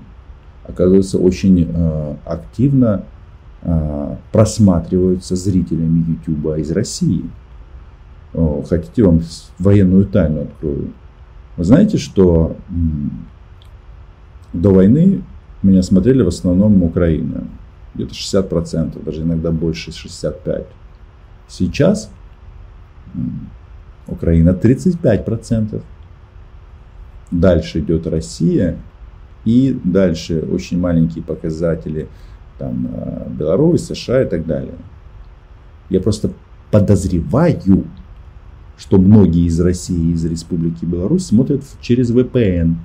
оказывается, 0.67 1.17
очень 1.17 1.67
э, 1.71 2.15
активно 2.25 3.05
э, 3.61 4.15
просматриваются 4.31 5.35
зрителями 5.35 6.05
YouTube 6.07 6.57
из 6.57 6.71
России. 6.71 7.23
Хотите, 8.33 9.03
вам 9.03 9.21
военную 9.57 10.05
тайну 10.05 10.43
открою. 10.43 10.93
Вы 11.57 11.63
знаете, 11.63 11.97
что 11.97 12.55
до 14.53 14.71
войны 14.71 15.23
меня 15.63 15.81
смотрели 15.81 16.21
в 16.21 16.27
основном 16.27 16.83
Украина. 16.83 17.47
Где-то 17.95 18.13
60%, 18.13 19.03
даже 19.03 19.23
иногда 19.23 19.51
больше 19.51 19.91
65%. 19.91 20.67
Сейчас 21.47 22.11
Украина 24.07 24.51
35%. 24.51 25.81
Дальше 27.31 27.79
идет 27.79 28.07
Россия. 28.07 28.77
И 29.45 29.79
дальше 29.83 30.41
очень 30.41 30.79
маленькие 30.79 31.23
показатели 31.23 32.07
там, 32.57 32.89
э, 32.93 33.29
Беларусь, 33.29 33.85
США 33.85 34.23
и 34.23 34.25
так 34.25 34.45
далее. 34.45 34.75
Я 35.89 36.01
просто 36.01 36.31
подозреваю, 36.71 37.85
что 38.79 38.97
многие 38.97 39.45
из 39.45 39.59
России 39.59 40.09
и 40.09 40.13
из 40.13 40.25
Республики 40.25 40.85
Беларусь 40.85 41.27
смотрят 41.27 41.61
через 41.81 42.11
VPN. 42.11 42.75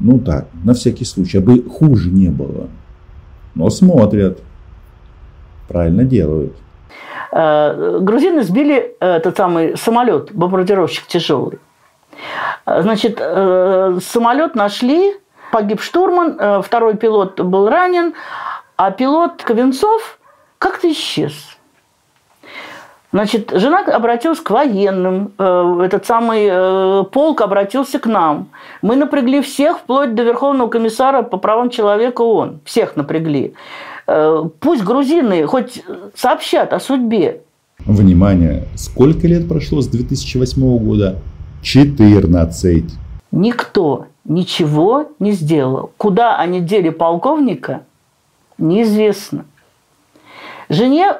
Ну 0.00 0.18
так, 0.18 0.48
на 0.62 0.74
всякий 0.74 1.04
случай, 1.04 1.38
бы 1.38 1.68
хуже 1.68 2.10
не 2.10 2.28
было. 2.28 2.68
Но 3.54 3.70
смотрят. 3.70 4.40
Правильно 5.66 6.04
делают. 6.04 6.54
Э, 7.32 7.98
грузины 8.00 8.42
сбили 8.42 8.96
этот 9.00 9.36
самый 9.36 9.76
самолет, 9.76 10.30
бомбардировщик 10.32 11.06
тяжелый. 11.06 11.58
Э, 12.66 12.82
значит, 12.82 13.18
самолет 13.18 14.54
нашли, 14.54 15.14
погиб 15.50 15.80
штурман, 15.80 16.62
второй 16.62 16.96
пилот 16.96 17.40
был 17.40 17.68
ранен, 17.68 18.12
а 18.76 18.90
пилот 18.90 19.42
Ковенцов 19.42 20.18
как-то 20.58 20.90
исчез. 20.92 21.57
Значит, 23.10 23.52
жена 23.54 23.80
обратилась 23.80 24.40
к 24.40 24.50
военным, 24.50 25.32
э, 25.38 25.80
этот 25.84 26.04
самый 26.04 26.46
э, 26.50 27.04
полк 27.10 27.40
обратился 27.40 27.98
к 27.98 28.06
нам. 28.06 28.48
Мы 28.82 28.96
напрягли 28.96 29.40
всех, 29.40 29.78
вплоть 29.78 30.14
до 30.14 30.24
Верховного 30.24 30.68
комиссара 30.68 31.22
по 31.22 31.38
правам 31.38 31.70
человека 31.70 32.20
ООН. 32.20 32.60
Всех 32.64 32.96
напрягли. 32.96 33.54
Э, 34.06 34.44
пусть 34.60 34.84
грузины 34.84 35.46
хоть 35.46 35.82
сообщат 36.14 36.74
о 36.74 36.80
судьбе. 36.80 37.40
Внимание! 37.78 38.64
Сколько 38.74 39.26
лет 39.26 39.48
прошло 39.48 39.80
с 39.80 39.86
2008 39.86 40.78
года? 40.78 41.16
14. 41.62 42.84
Никто 43.30 44.06
ничего 44.24 45.08
не 45.18 45.32
сделал. 45.32 45.92
Куда 45.96 46.36
они 46.36 46.60
дели 46.60 46.90
полковника, 46.90 47.84
неизвестно. 48.58 49.46
Жене 50.68 51.16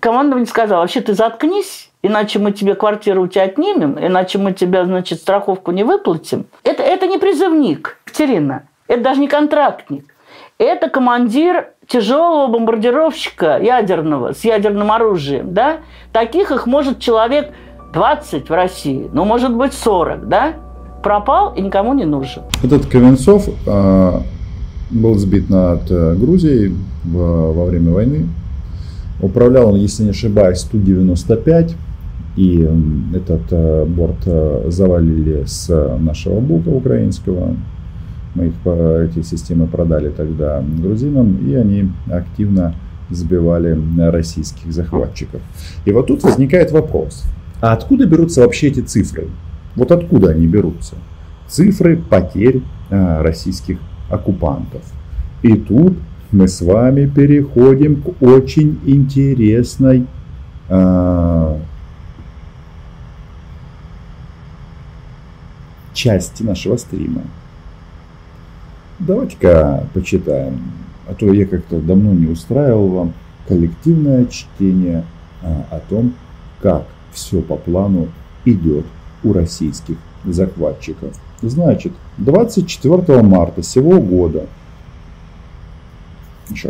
командование 0.00 0.46
сказало, 0.46 0.80
вообще 0.80 1.00
ты 1.00 1.14
заткнись, 1.14 1.90
иначе 2.02 2.38
мы 2.38 2.52
тебе 2.52 2.74
квартиру 2.74 3.22
у 3.22 3.28
тебя 3.28 3.44
отнимем, 3.44 3.98
иначе 3.98 4.38
мы 4.38 4.52
тебе, 4.52 4.84
значит, 4.84 5.20
страховку 5.20 5.70
не 5.70 5.84
выплатим. 5.84 6.46
Это, 6.64 6.82
это 6.82 7.06
не 7.06 7.18
призывник, 7.18 7.98
Катерина. 8.04 8.64
Это 8.88 9.02
даже 9.02 9.20
не 9.20 9.28
контрактник. 9.28 10.04
Это 10.58 10.88
командир 10.88 11.68
тяжелого 11.86 12.48
бомбардировщика 12.48 13.58
ядерного 13.62 14.32
с 14.32 14.44
ядерным 14.44 14.90
оружием. 14.90 15.54
Да? 15.54 15.78
Таких 16.12 16.50
их 16.50 16.66
может 16.66 16.98
человек 16.98 17.52
20 17.92 18.48
в 18.48 18.52
России, 18.52 19.08
ну, 19.12 19.24
может 19.24 19.54
быть, 19.54 19.72
40. 19.72 20.28
Да? 20.28 20.54
Пропал 21.02 21.54
и 21.54 21.62
никому 21.62 21.94
не 21.94 22.04
нужен. 22.04 22.42
Этот 22.62 22.86
Ковенцов 22.86 23.48
э, 23.66 24.20
был 24.90 25.14
сбит 25.14 25.48
над 25.48 25.90
э, 25.90 26.14
Грузией 26.14 26.76
во 27.04 27.64
время 27.64 27.92
войны. 27.92 28.26
Управлял 29.22 29.68
он, 29.70 29.76
если 29.76 30.04
не 30.04 30.10
ошибаюсь, 30.10 30.62
Ту-95. 30.62 31.74
И 32.36 32.68
этот 33.14 33.42
э, 33.50 33.84
борт 33.86 34.22
э, 34.24 34.66
завалили 34.68 35.44
с 35.46 35.68
нашего 35.98 36.40
бука 36.40 36.68
украинского. 36.68 37.56
Мы 38.34 38.46
их, 38.46 38.54
эти 38.64 39.22
системы 39.22 39.66
продали 39.66 40.10
тогда 40.10 40.62
грузинам, 40.62 41.36
и 41.48 41.54
они 41.54 41.90
активно 42.08 42.74
сбивали 43.10 43.76
российских 44.10 44.72
захватчиков. 44.72 45.40
И 45.84 45.90
вот 45.90 46.06
тут 46.06 46.22
возникает 46.22 46.70
вопрос, 46.70 47.24
а 47.60 47.72
откуда 47.72 48.06
берутся 48.06 48.40
вообще 48.40 48.68
эти 48.68 48.80
цифры? 48.80 49.28
Вот 49.76 49.92
откуда 49.92 50.30
они 50.30 50.46
берутся? 50.46 50.94
Цифры 51.46 51.96
потерь 51.96 52.62
э, 52.90 53.22
российских 53.22 53.78
оккупантов. 54.08 54.82
И 55.42 55.54
тут 55.54 55.98
мы 56.32 56.48
с 56.48 56.60
вами 56.60 57.06
переходим 57.06 58.02
к 58.02 58.22
очень 58.22 58.78
интересной 58.84 60.06
э, 60.68 61.58
части 65.92 66.42
нашего 66.42 66.76
стрима. 66.76 67.22
Давайте-ка 68.98 69.86
почитаем, 69.94 70.60
а 71.08 71.14
то 71.14 71.32
я 71.32 71.46
как-то 71.46 71.80
давно 71.80 72.12
не 72.12 72.26
устраивал 72.26 72.88
вам 72.88 73.12
коллективное 73.48 74.26
чтение 74.26 75.04
а, 75.42 75.64
о 75.70 75.80
том, 75.80 76.14
как 76.60 76.86
все 77.12 77.40
по 77.40 77.56
плану 77.56 78.08
идет 78.44 78.84
у 79.24 79.32
российских 79.32 79.96
захватчиков. 80.24 81.14
Значит, 81.42 81.92
24 82.18 83.22
марта 83.22 83.62
сего 83.62 84.00
года 84.00 84.46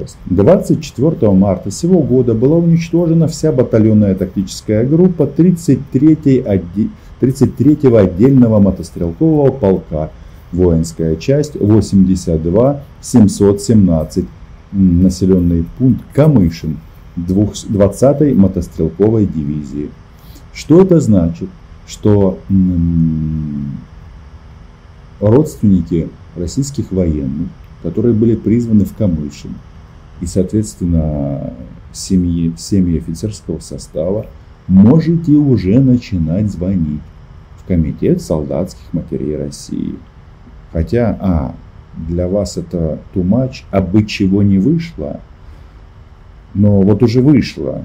раз. 0.01 0.17
24 0.27 1.31
марта 1.33 1.71
сего 1.71 2.01
года 2.03 2.35
была 2.35 2.57
уничтожена 2.57 3.27
вся 3.29 3.53
батальонная 3.53 4.15
тактическая 4.15 4.87
группа 4.87 5.23
33-го 5.25 6.91
33 7.21 7.95
отдельного 7.97 8.61
мотострелкового 8.61 9.51
полка, 9.53 10.11
воинская 10.53 11.17
часть 11.17 11.55
82 11.55 12.83
717, 13.03 14.25
населенный 14.73 15.65
пункт 15.79 16.03
Камышин 16.15 16.79
20-й 17.17 18.35
мотострелковой 18.35 19.27
дивизии. 19.27 19.91
Что 20.55 20.83
это 20.83 21.01
значит? 21.01 21.49
Что 21.87 22.39
родственники 25.21 26.09
российских 26.37 26.93
военных, 26.93 27.49
которые 27.83 28.15
были 28.15 28.35
призваны 28.35 28.85
в 28.85 28.95
Камышин, 28.95 29.55
и, 30.21 30.27
соответственно, 30.27 31.53
семьи, 31.93 32.53
семьи 32.57 32.99
офицерского 32.99 33.59
состава, 33.61 34.27
можете 34.69 35.33
уже 35.33 35.81
начинать 35.81 36.51
звонить 36.51 37.01
в 37.59 37.67
Комитет 37.67 38.23
солдатских 38.23 38.93
матерей 38.93 39.37
России. 39.37 39.95
Хотя, 40.73 41.17
а, 41.21 41.55
для 42.09 42.29
вас 42.29 42.57
это 42.57 42.99
much, 43.15 43.65
а 43.71 43.81
бы 43.81 44.05
чего 44.05 44.43
не 44.43 44.59
вышло, 44.59 45.21
но 46.55 46.81
вот 46.83 47.03
уже 47.03 47.21
вышло. 47.21 47.83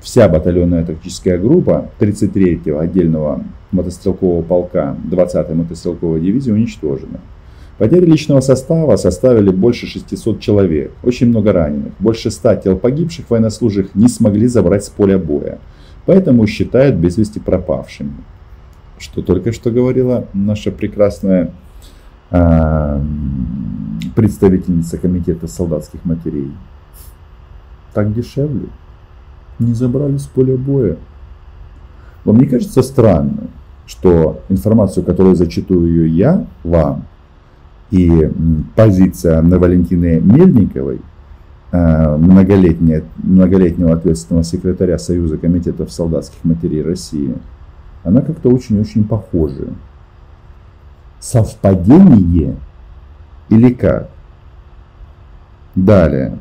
Вся 0.00 0.28
батальонная 0.28 0.84
тактическая 0.84 1.38
группа 1.38 1.90
33-го 2.00 2.78
отдельного 2.78 3.44
мотострелкового 3.70 4.42
полка 4.42 4.96
20-й 5.10 5.54
мотострелковой 5.54 6.20
дивизии 6.20 6.50
уничтожена. 6.50 7.20
Потери 7.78 8.04
личного 8.04 8.40
состава 8.40 8.96
составили 8.96 9.50
больше 9.50 9.86
600 9.86 10.40
человек, 10.40 10.92
очень 11.02 11.28
много 11.28 11.52
раненых. 11.52 11.92
Больше 11.98 12.30
100 12.30 12.54
тел 12.56 12.78
погибших 12.78 13.30
военнослужащих 13.30 13.94
не 13.94 14.08
смогли 14.08 14.46
забрать 14.46 14.84
с 14.84 14.90
поля 14.90 15.18
боя, 15.18 15.58
поэтому 16.06 16.46
считают 16.46 16.96
без 16.96 17.16
вести 17.16 17.40
пропавшими. 17.40 18.12
Что 18.98 19.22
только 19.22 19.52
что 19.52 19.70
говорила 19.70 20.26
наша 20.32 20.70
прекрасная 20.70 21.52
э, 22.30 23.00
представительница 24.14 24.98
комитета 24.98 25.48
солдатских 25.48 26.04
матерей. 26.04 26.52
Так 27.94 28.14
дешевле. 28.14 28.68
Не 29.58 29.74
забрали 29.74 30.18
с 30.18 30.26
поля 30.26 30.56
боя. 30.56 30.96
Вам 32.24 32.38
не 32.38 32.46
кажется 32.46 32.82
странно, 32.82 33.48
что 33.86 34.40
информацию, 34.48 35.04
которую 35.04 35.34
зачитываю 35.34 36.08
я 36.08 36.46
вам, 36.62 37.06
и 37.92 38.32
позиция 38.74 39.42
на 39.42 39.58
Валентины 39.58 40.18
Мельниковой, 40.18 41.00
э, 41.70 42.16
многолетняя, 42.16 43.04
многолетнего 43.18 43.92
ответственного 43.92 44.44
секретаря 44.44 44.98
Союза 44.98 45.36
комитетов 45.36 45.92
солдатских 45.92 46.42
матерей 46.42 46.82
России, 46.82 47.34
она 48.02 48.22
как-то 48.22 48.48
очень-очень 48.48 49.04
похожа. 49.04 49.66
Совпадение 51.20 52.56
или 53.50 53.72
как? 53.74 54.08
Далее. 55.74 56.38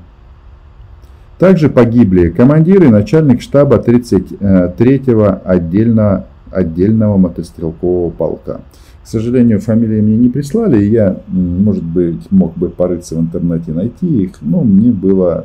Также 1.38 1.70
погибли 1.70 2.30
командир 2.30 2.82
и 2.84 2.88
начальник 2.88 3.42
штаба 3.42 3.76
33-го 3.76 5.42
отдельного, 5.44 6.28
отдельного 6.50 7.18
мотострелкового 7.18 8.10
полка. 8.10 8.62
К 9.04 9.08
сожалению, 9.08 9.60
фамилии 9.60 10.00
мне 10.00 10.16
не 10.16 10.30
прислали, 10.30 10.84
и 10.84 10.90
я, 10.90 11.22
может 11.28 11.84
быть, 11.84 12.32
мог 12.32 12.56
бы 12.56 12.70
порыться 12.70 13.16
в 13.16 13.20
интернете, 13.20 13.74
найти 13.74 14.24
их, 14.24 14.42
но 14.42 14.62
мне 14.64 14.92
было 14.92 15.44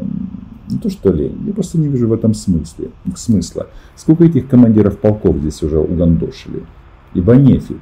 не 0.69 0.79
то 0.79 0.91
что 0.91 1.13
лень, 1.13 1.39
я 1.47 1.53
просто 1.53 1.79
не 1.79 1.89
вижу 1.89 2.09
в 2.09 2.13
этом 2.13 2.35
смысле, 2.35 2.91
смысла. 3.15 3.69
Сколько 3.95 4.25
этих 4.25 4.49
командиров 4.49 4.99
полков 4.99 5.37
здесь 5.39 5.63
уже 5.63 5.79
угандошили? 5.79 6.65
Ибо 7.15 7.37
нефиг. 7.37 7.79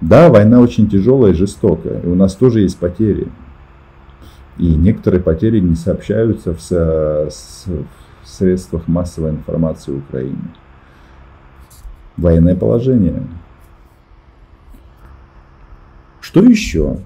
Да, 0.00 0.28
война 0.28 0.60
очень 0.60 0.88
тяжелая 0.88 1.32
и 1.32 1.36
жестокая, 1.36 2.00
и 2.00 2.06
у 2.06 2.14
нас 2.14 2.34
тоже 2.34 2.60
есть 2.60 2.78
потери. 2.78 3.28
И 4.58 4.74
некоторые 4.74 5.22
потери 5.22 5.60
не 5.60 5.76
сообщаются 5.76 6.54
в, 6.54 6.70
в 6.70 7.30
средствах 8.24 8.88
массовой 8.88 9.30
информации 9.30 9.92
Украины. 9.92 10.50
Военное 12.16 12.56
положение. 12.56 13.22
Что 16.20 16.42
еще? 16.42 16.98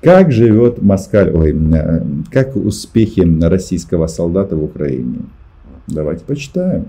Как 0.00 0.30
живет 0.30 0.80
Москаль, 0.80 1.30
ой, 1.30 1.52
э, 1.52 2.00
как 2.30 2.54
успехи 2.56 3.20
российского 3.42 4.06
солдата 4.06 4.56
в 4.56 4.62
Украине? 4.62 5.20
Давайте 5.88 6.24
почитаем. 6.24 6.86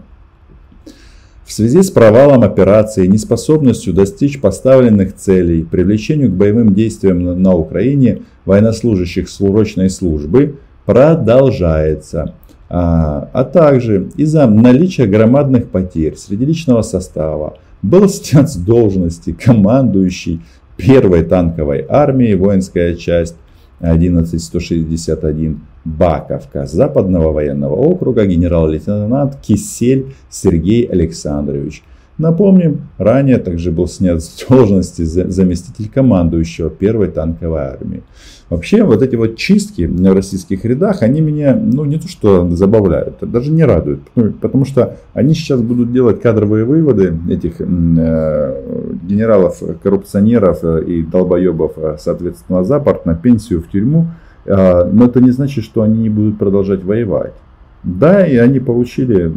В 1.44 1.52
связи 1.52 1.82
с 1.82 1.90
провалом 1.90 2.44
операции, 2.44 3.08
неспособностью 3.08 3.92
достичь 3.92 4.40
поставленных 4.40 5.16
целей, 5.16 5.64
привлечению 5.64 6.30
к 6.30 6.36
боевым 6.36 6.76
действиям 6.76 7.42
на, 7.42 7.56
Украине 7.56 8.22
военнослужащих 8.46 9.28
срочной 9.28 9.90
службы 9.90 10.60
продолжается. 10.86 12.36
а, 12.70 13.30
а 13.34 13.44
также 13.46 14.12
из-за 14.16 14.46
наличия 14.46 15.08
громадных 15.08 15.70
потерь 15.70 16.16
среди 16.16 16.46
личного 16.46 16.84
состава 16.84 17.58
был 17.82 18.08
снят 18.10 18.48
с 18.48 18.56
должности 18.56 19.32
командующий 19.32 20.42
первой 20.80 21.24
танковой 21.24 21.86
армией, 21.88 22.36
воинская 22.36 22.96
часть 22.96 23.36
11161 23.82 25.62
Баковка 25.86 26.66
Западного 26.66 27.32
военного 27.32 27.76
округа 27.76 28.26
генерал-лейтенант 28.26 29.38
Кисель 29.42 30.14
Сергей 30.30 30.84
Александрович. 30.86 31.84
Напомним, 32.20 32.82
ранее 32.98 33.38
также 33.38 33.72
был 33.72 33.88
снят 33.88 34.22
с 34.22 34.46
должности 34.46 35.04
заместитель 35.04 35.90
командующего 35.90 36.70
первой 36.70 37.08
танковой 37.08 37.62
армии. 37.62 38.04
Вообще, 38.50 38.84
вот 38.84 39.02
эти 39.02 39.16
вот 39.16 39.38
чистки 39.38 39.86
в 39.86 40.14
российских 40.14 40.66
рядах, 40.66 41.02
они 41.02 41.22
меня, 41.22 41.56
ну, 41.56 41.86
не 41.86 41.98
то 41.98 42.10
что 42.10 42.50
забавляют, 42.50 43.18
а 43.22 43.26
даже 43.26 43.52
не 43.52 43.64
радуют. 43.64 44.02
Потому 44.42 44.66
что 44.66 44.98
они 45.14 45.34
сейчас 45.34 45.62
будут 45.62 45.94
делать 45.94 46.20
кадровые 46.20 46.66
выводы 46.66 47.18
этих 47.30 47.62
э, 47.62 48.96
генералов, 49.08 49.64
коррупционеров 49.82 50.60
э, 50.64 50.84
и 50.84 51.04
долбоебов, 51.04 51.74
э, 51.78 51.98
соответственно, 52.00 52.66
за 52.66 52.80
борт, 52.80 53.06
на 53.06 53.16
пенсию, 53.16 53.62
в 53.62 53.70
тюрьму. 53.70 54.08
Э, 54.46 54.90
но 54.92 55.06
это 55.06 55.22
не 55.22 55.32
значит, 55.32 55.64
что 55.64 55.84
они 55.84 56.00
не 56.00 56.10
будут 56.10 56.38
продолжать 56.38 56.84
воевать. 56.84 57.36
Да, 57.84 58.26
и 58.26 58.36
они 58.36 58.60
получили 58.60 59.32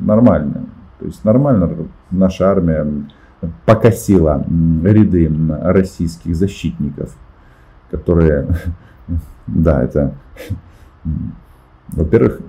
нормально. 0.00 0.66
То 0.98 1.06
есть 1.06 1.24
нормально 1.24 1.70
наша 2.10 2.50
армия 2.50 2.86
покосила 3.64 4.44
ряды 4.82 5.30
российских 5.62 6.34
защитников 6.34 7.14
которые, 7.90 8.48
да, 9.46 9.82
это, 9.82 10.14
во-первых, 11.88 12.40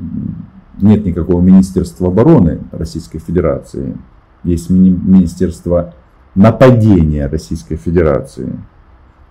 нет 0.80 1.06
никакого 1.06 1.42
Министерства 1.42 2.08
обороны 2.08 2.60
Российской 2.72 3.20
Федерации. 3.20 3.98
Есть 4.44 4.70
мини- 4.70 4.90
Министерство 4.90 5.96
нападения 6.36 7.28
Российской 7.28 7.76
Федерации. 7.76 8.60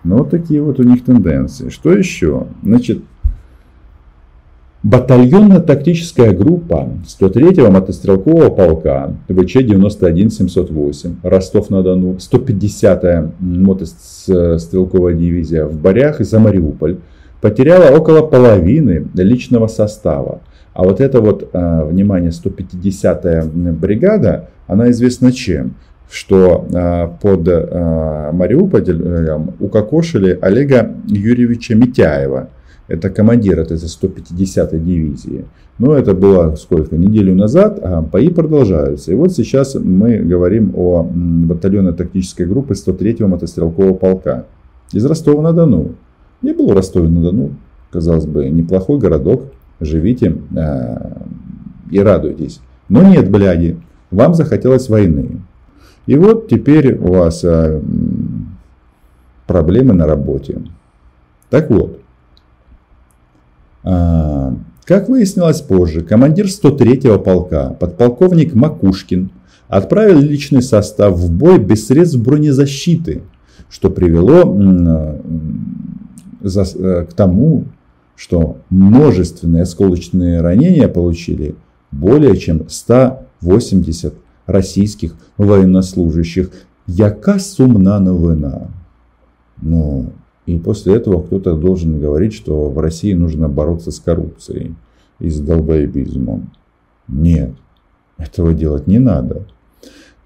Ну, 0.03 0.17
вот 0.17 0.29
такие 0.29 0.61
вот 0.61 0.79
у 0.79 0.83
них 0.83 1.05
тенденции. 1.05 1.69
Что 1.69 1.91
еще? 1.91 2.47
Значит, 2.63 3.03
Батальонно-тактическая 4.87 6.31
группа 6.31 6.87
103-го 7.05 7.69
мотострелкового 7.69 8.49
полка 8.49 9.11
ВЧ-91-708 9.27 11.15
Ростов-на-Дону, 11.23 12.15
150-я 12.15 13.29
мотострелковая 13.39 15.13
дивизия 15.13 15.65
в 15.65 15.77
Борях 15.77 16.21
за 16.21 16.39
Мариуполь 16.39 16.99
потеряла 17.41 17.97
около 17.97 18.21
половины 18.21 19.07
личного 19.13 19.67
состава. 19.67 20.39
А 20.73 20.83
вот 20.83 21.01
эта 21.01 21.19
вот, 21.19 21.49
а, 21.51 21.83
внимание, 21.83 22.31
150-я 22.31 23.43
бригада, 23.73 24.47
она 24.67 24.89
известна 24.91 25.33
чем? 25.33 25.73
Что 26.09 26.65
а, 26.73 27.07
под 27.07 27.45
а, 27.49 28.31
Мариуполем 28.31 29.51
укокошили 29.59 30.39
Олега 30.41 30.93
Юрьевича 31.07 31.75
Митяева– 31.75 32.47
это 32.87 33.09
командир 33.09 33.59
этой 33.59 33.77
150-й 33.77 34.79
дивизии. 34.79 35.45
Но 35.77 35.93
это 35.93 36.13
было 36.13 36.55
сколько? 36.55 36.97
Неделю 36.97 37.35
назад, 37.35 37.79
а 37.83 38.01
бои 38.01 38.29
продолжаются. 38.29 39.11
И 39.11 39.15
вот 39.15 39.33
сейчас 39.33 39.75
мы 39.75 40.17
говорим 40.17 40.73
о 40.75 41.03
батальонной 41.03 41.93
тактической 41.93 42.45
группе 42.45 42.73
103-го 42.73 43.27
мотострелкового 43.27 43.93
полка 43.93 44.45
из 44.91 45.05
Ростова-на-Дону. 45.05 45.95
Я 46.41 46.53
был 46.53 46.69
в 46.69 46.73
Ростове-на-Дону, 46.73 47.51
казалось 47.91 48.25
бы, 48.25 48.49
неплохой 48.49 48.99
городок. 48.99 49.43
Живите 49.79 50.37
э, 50.55 51.11
и 51.91 51.99
радуйтесь. 51.99 52.61
Но 52.89 53.03
нет, 53.03 53.29
бляди, 53.29 53.77
вам 54.09 54.33
захотелось 54.33 54.89
войны. 54.89 55.41
И 56.07 56.15
вот 56.15 56.47
теперь 56.47 56.95
у 56.95 57.13
вас 57.13 57.43
э, 57.43 57.81
проблемы 59.45 59.93
на 59.93 60.07
работе. 60.07 60.61
Так 61.49 61.69
вот, 61.69 61.96
как 63.87 65.07
выяснилось 65.09 65.61
позже, 65.61 66.01
командир 66.01 66.47
103-го 66.47 67.19
полка, 67.19 67.69
подполковник 67.79 68.53
Макушкин, 68.53 69.31
отправил 69.67 70.19
личный 70.19 70.61
состав 70.61 71.17
в 71.17 71.31
бой 71.31 71.59
без 71.59 71.87
средств 71.87 72.17
бронезащиты, 72.17 73.21
что 73.69 73.89
привело 73.89 74.55
э, 76.43 77.05
к 77.05 77.13
тому, 77.13 77.65
что 78.15 78.57
множественные 78.69 79.63
осколочные 79.63 80.41
ранения 80.41 80.87
получили 80.87 81.55
более 81.91 82.35
чем 82.37 82.67
180 82.67 84.13
российских 84.47 85.15
военнослужащих. 85.37 86.51
Яка 86.87 87.39
сумна 87.39 87.99
новина. 87.99 88.69
Ну, 89.61 90.11
и 90.47 90.57
после 90.57 90.95
этого 90.95 91.21
кто-то 91.21 91.55
должен 91.55 91.99
говорить, 91.99 92.33
что 92.33 92.69
в 92.69 92.79
России 92.79 93.13
нужно 93.13 93.49
бороться 93.49 93.91
с 93.91 93.99
коррупцией 93.99 94.75
и 95.19 95.29
с 95.29 95.39
долбоебизмом. 95.39 96.51
Нет, 97.07 97.51
этого 98.17 98.53
делать 98.53 98.87
не 98.87 98.97
надо. 98.97 99.43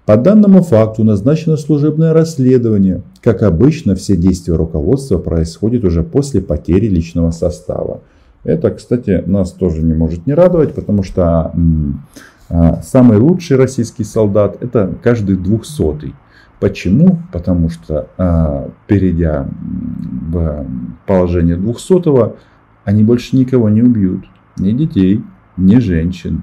По 0.06 0.16
данному 0.16 0.62
факту 0.62 1.04
назначено 1.04 1.56
служебное 1.56 2.12
расследование. 2.12 3.02
Как 3.20 3.42
обычно, 3.42 3.94
все 3.94 4.16
действия 4.16 4.54
руководства 4.54 5.18
происходят 5.18 5.84
уже 5.84 6.02
после 6.02 6.40
потери 6.40 6.86
личного 6.86 7.32
состава. 7.32 8.00
Это, 8.44 8.70
кстати, 8.70 9.22
нас 9.26 9.52
тоже 9.52 9.82
не 9.82 9.94
может 9.94 10.26
не 10.26 10.34
радовать, 10.34 10.74
потому 10.74 11.02
что 11.02 11.52
а, 12.48 12.82
самый 12.82 13.18
лучший 13.18 13.56
российский 13.56 14.04
солдат 14.04 14.56
это 14.60 14.92
каждый 15.02 15.36
двухсотый. 15.36 16.14
Почему? 16.62 17.18
Потому 17.32 17.70
что, 17.70 18.08
а, 18.18 18.70
перейдя 18.86 19.48
в 20.30 20.64
положение 21.08 21.56
200 21.56 22.36
они 22.84 23.02
больше 23.02 23.34
никого 23.36 23.68
не 23.68 23.82
убьют. 23.82 24.26
Ни 24.56 24.70
детей, 24.70 25.24
ни 25.56 25.80
женщин. 25.80 26.42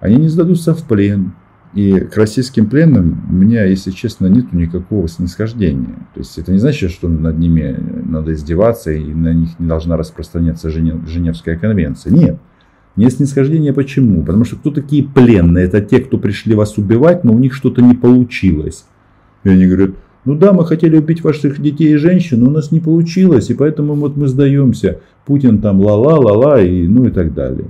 Они 0.00 0.16
не 0.16 0.28
сдадутся 0.28 0.74
в 0.74 0.82
плен. 0.84 1.32
И 1.74 2.00
к 2.00 2.16
российским 2.16 2.70
пленным 2.70 3.22
у 3.28 3.34
меня, 3.34 3.66
если 3.66 3.90
честно, 3.90 4.28
нет 4.28 4.54
никакого 4.54 5.08
снисхождения. 5.08 5.94
То 6.14 6.20
есть 6.20 6.38
это 6.38 6.50
не 6.50 6.58
значит, 6.58 6.90
что 6.90 7.10
над 7.10 7.38
ними 7.38 7.76
надо 8.06 8.32
издеваться 8.32 8.92
и 8.92 9.12
на 9.12 9.34
них 9.34 9.50
не 9.58 9.68
должна 9.68 9.98
распространяться 9.98 10.70
Женевская 10.70 11.58
конвенция. 11.58 12.14
Нет. 12.14 12.38
Нет 12.96 13.12
снисхождения 13.12 13.74
почему? 13.74 14.24
Потому 14.24 14.46
что 14.46 14.56
кто 14.56 14.70
такие 14.70 15.04
пленные? 15.04 15.66
Это 15.66 15.82
те, 15.82 16.00
кто 16.00 16.16
пришли 16.16 16.54
вас 16.54 16.78
убивать, 16.78 17.24
но 17.24 17.34
у 17.34 17.38
них 17.38 17.52
что-то 17.52 17.82
не 17.82 17.94
получилось. 17.94 18.86
И 19.44 19.48
они 19.48 19.66
говорят, 19.66 19.90
ну 20.24 20.34
да, 20.34 20.52
мы 20.52 20.64
хотели 20.64 20.96
убить 20.96 21.22
ваших 21.22 21.60
детей 21.60 21.94
и 21.94 21.96
женщин, 21.96 22.40
но 22.40 22.50
у 22.50 22.52
нас 22.52 22.72
не 22.72 22.80
получилось, 22.80 23.50
и 23.50 23.54
поэтому 23.54 23.94
вот 23.94 24.16
мы 24.16 24.26
сдаемся. 24.26 25.00
Путин 25.26 25.60
там 25.60 25.80
ла-ла, 25.80 26.18
ла-ла, 26.18 26.60
и 26.60 26.86
ну 26.86 27.06
и 27.06 27.10
так 27.10 27.34
далее. 27.34 27.66